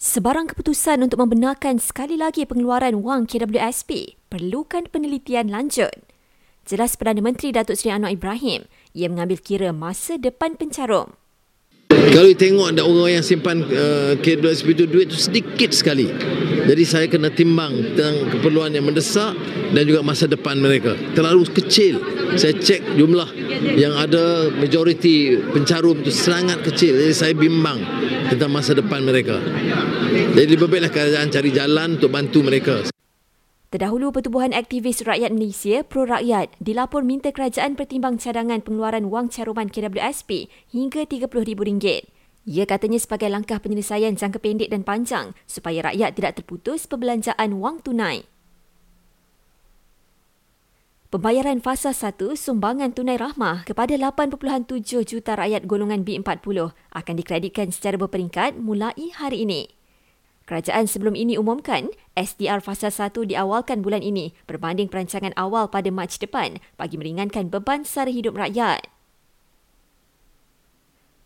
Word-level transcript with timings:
Sebarang 0.00 0.48
keputusan 0.48 1.04
untuk 1.04 1.20
membenarkan 1.20 1.76
sekali 1.76 2.16
lagi 2.16 2.48
pengeluaran 2.48 3.04
wang 3.04 3.28
KWSP 3.28 4.16
perlukan 4.32 4.88
penelitian 4.88 5.52
lanjut. 5.52 5.92
Jelas 6.64 6.96
Perdana 6.96 7.20
Menteri 7.20 7.52
Datuk 7.52 7.76
Seri 7.76 7.92
Anwar 7.92 8.08
Ibrahim, 8.08 8.64
ia 8.96 9.12
mengambil 9.12 9.36
kira 9.44 9.76
masa 9.76 10.16
depan 10.16 10.56
pencarum. 10.56 11.12
Kalau 11.92 12.32
tengok 12.32 12.72
ada 12.72 12.80
orang 12.80 13.20
yang 13.20 13.24
simpan 13.28 13.60
uh, 13.60 14.16
KWSP 14.16 14.72
itu 14.72 14.84
duit 14.88 15.12
itu 15.12 15.20
sedikit 15.20 15.68
sekali. 15.76 16.08
Jadi 16.64 16.82
saya 16.88 17.04
kena 17.04 17.28
timbang 17.28 17.92
tentang 17.92 18.24
keperluan 18.32 18.72
yang 18.72 18.88
mendesak 18.88 19.36
dan 19.76 19.84
juga 19.84 20.00
masa 20.00 20.24
depan 20.24 20.56
mereka. 20.56 20.96
Terlalu 21.12 21.44
kecil. 21.52 22.00
Saya 22.36 22.54
cek 22.54 22.94
jumlah 22.94 23.28
yang 23.74 23.96
ada 23.96 24.52
majoriti 24.54 25.34
pencarum 25.50 26.02
itu 26.04 26.12
sangat 26.14 26.62
kecil. 26.62 26.94
Jadi 26.94 27.14
saya 27.14 27.34
bimbang 27.34 27.80
tentang 28.30 28.50
masa 28.52 28.76
depan 28.76 29.02
mereka. 29.02 29.42
Jadi 30.34 30.48
lebih 30.54 30.70
baiklah 30.70 30.92
kerajaan 30.92 31.30
cari 31.30 31.50
jalan 31.50 31.98
untuk 31.98 32.10
bantu 32.12 32.38
mereka. 32.46 32.76
Terdahulu, 33.70 34.10
Pertubuhan 34.10 34.50
Aktivis 34.50 34.98
Rakyat 35.06 35.30
Malaysia 35.30 35.86
Pro 35.86 36.02
Rakyat 36.02 36.58
dilapor 36.58 37.06
minta 37.06 37.30
kerajaan 37.30 37.78
pertimbang 37.78 38.18
cadangan 38.18 38.58
pengeluaran 38.66 39.06
wang 39.14 39.30
caruman 39.30 39.70
KWSP 39.70 40.50
hingga 40.74 41.06
RM30,000. 41.06 42.10
Ia 42.50 42.66
katanya 42.66 42.98
sebagai 42.98 43.30
langkah 43.30 43.62
penyelesaian 43.62 44.18
jangka 44.18 44.42
pendek 44.42 44.74
dan 44.74 44.82
panjang 44.82 45.38
supaya 45.46 45.86
rakyat 45.86 46.18
tidak 46.18 46.42
terputus 46.42 46.90
perbelanjaan 46.90 47.62
wang 47.62 47.78
tunai. 47.78 48.26
Pembayaran 51.10 51.58
fasa 51.58 51.90
1 51.90 52.38
sumbangan 52.38 52.94
tunai 52.94 53.18
rahmah 53.18 53.66
kepada 53.66 53.98
8.7 53.98 55.02
juta 55.02 55.34
rakyat 55.34 55.66
golongan 55.66 56.06
B40 56.06 56.70
akan 56.70 57.14
dikreditkan 57.18 57.74
secara 57.74 57.98
berperingkat 57.98 58.54
mulai 58.54 59.10
hari 59.18 59.42
ini. 59.42 59.74
Kerajaan 60.46 60.86
sebelum 60.86 61.18
ini 61.18 61.34
umumkan 61.34 61.90
SDR 62.14 62.62
fasa 62.62 62.94
1 62.94 63.26
diawalkan 63.26 63.82
bulan 63.82 64.06
ini 64.06 64.38
berbanding 64.46 64.86
perancangan 64.86 65.34
awal 65.34 65.66
pada 65.66 65.90
Mac 65.90 66.14
depan 66.14 66.62
bagi 66.78 66.94
meringankan 66.94 67.50
beban 67.50 67.82
sara 67.82 68.14
hidup 68.14 68.38
rakyat. 68.38 68.86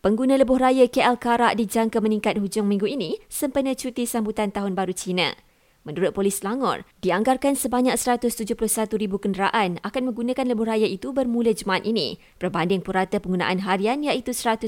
Pengguna 0.01 0.41
lebuh 0.41 0.65
raya 0.65 0.89
KL 0.89 1.21
Karak 1.21 1.61
dijangka 1.61 2.01
meningkat 2.01 2.41
hujung 2.41 2.65
minggu 2.73 2.89
ini 2.89 3.21
sempena 3.29 3.77
cuti 3.77 4.09
sambutan 4.09 4.49
Tahun 4.49 4.73
Baru 4.73 4.97
Cina. 4.97 5.37
Menurut 5.85 6.17
Polis 6.17 6.41
Selangor, 6.41 6.89
dianggarkan 7.05 7.61
sebanyak 7.61 7.93
171,000 8.01 8.89
kenderaan 9.21 9.77
akan 9.85 10.03
menggunakan 10.09 10.49
lebuh 10.49 10.65
raya 10.65 10.89
itu 10.89 11.13
bermula 11.13 11.53
Jumaat 11.53 11.85
ini 11.85 12.17
berbanding 12.41 12.81
purata 12.81 13.21
penggunaan 13.21 13.61
harian 13.61 14.01
iaitu 14.01 14.33
100,000. 14.33 14.65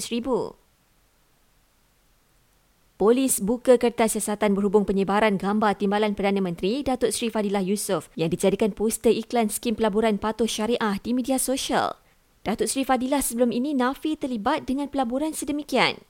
Polis 2.96 3.44
buka 3.44 3.76
kertas 3.76 4.16
siasatan 4.16 4.56
berhubung 4.56 4.88
penyebaran 4.88 5.36
gambar 5.36 5.76
timbalan 5.76 6.16
Perdana 6.16 6.40
Menteri 6.40 6.80
Datuk 6.80 7.12
Seri 7.12 7.28
Fadilah 7.28 7.60
Yusof 7.60 8.08
yang 8.16 8.32
dijadikan 8.32 8.72
poster 8.72 9.12
iklan 9.12 9.52
skim 9.52 9.76
pelaburan 9.76 10.16
patuh 10.16 10.48
syariah 10.48 10.96
di 11.00 11.12
media 11.12 11.36
sosial. 11.36 12.00
Datuk 12.40 12.72
Seri 12.72 12.88
Fadilah 12.88 13.20
sebelum 13.20 13.52
ini 13.52 13.76
nafi 13.76 14.16
terlibat 14.16 14.64
dengan 14.64 14.88
pelaburan 14.88 15.36
sedemikian. 15.36 16.00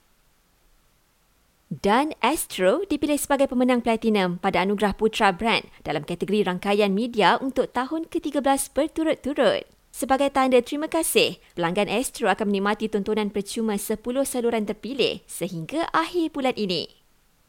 Dan 1.67 2.15
Astro 2.23 2.87
dipilih 2.87 3.19
sebagai 3.19 3.51
pemenang 3.51 3.83
platinum 3.83 4.39
pada 4.39 4.63
Anugerah 4.63 4.95
Putra 4.95 5.35
Brand 5.35 5.67
dalam 5.83 6.07
kategori 6.07 6.47
rangkaian 6.47 6.95
media 6.95 7.35
untuk 7.43 7.75
tahun 7.75 8.07
ke-13 8.07 8.71
berturut-turut. 8.71 9.67
Sebagai 9.91 10.31
tanda 10.31 10.63
terima 10.63 10.87
kasih, 10.87 11.43
pelanggan 11.59 11.91
Astro 11.91 12.31
akan 12.31 12.47
menikmati 12.47 12.87
tontonan 12.87 13.35
percuma 13.35 13.75
10 13.75 13.99
saluran 14.23 14.63
terpilih 14.63 15.19
sehingga 15.27 15.91
akhir 15.91 16.31
bulan 16.31 16.55
ini. 16.55 16.96